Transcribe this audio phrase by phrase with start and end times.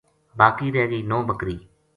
[0.39, 1.57] باقی رہ گئی نوبکری